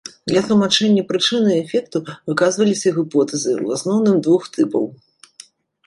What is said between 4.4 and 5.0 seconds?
тыпаў.